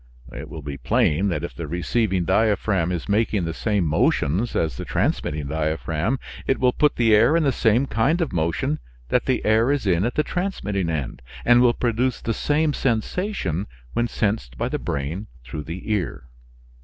It 0.31 0.49
will 0.49 0.63
be 0.63 0.77
plain 0.79 1.29
that 1.29 1.43
if 1.43 1.53
the 1.53 1.67
receiving 1.67 2.25
diaphragm 2.25 2.91
is 2.91 3.07
making 3.07 3.45
the 3.45 3.53
same 3.53 3.85
motions 3.85 4.55
as 4.55 4.75
the 4.77 4.83
transmitting 4.83 5.45
diaphragm, 5.49 6.17
it 6.47 6.57
will 6.59 6.73
put 6.73 6.95
the 6.95 7.13
air 7.13 7.37
in 7.37 7.43
the 7.43 7.51
same 7.51 7.85
kind 7.85 8.19
of 8.19 8.33
motion 8.33 8.79
that 9.09 9.27
the 9.27 9.45
air 9.45 9.71
is 9.71 9.85
in 9.85 10.03
at 10.03 10.15
the 10.15 10.23
transmitting 10.23 10.89
end, 10.89 11.21
and 11.45 11.61
will 11.61 11.75
produce 11.75 12.19
the 12.19 12.33
same 12.33 12.73
sensation 12.73 13.67
when 13.93 14.07
sensed 14.07 14.57
by 14.57 14.67
the 14.69 14.79
brain 14.79 15.27
through 15.43 15.65
the 15.65 15.91
ear. 15.91 16.23